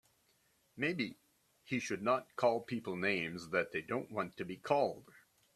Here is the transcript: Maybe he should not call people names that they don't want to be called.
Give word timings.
Maybe 0.75 1.15
he 1.63 1.77
should 1.77 2.01
not 2.01 2.35
call 2.35 2.61
people 2.61 2.95
names 2.95 3.49
that 3.49 3.71
they 3.71 3.81
don't 3.83 4.09
want 4.09 4.35
to 4.37 4.45
be 4.45 4.57
called. 4.57 5.05